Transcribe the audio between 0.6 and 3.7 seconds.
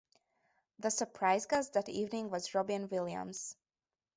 The surprise guest that evening was Robin Williams.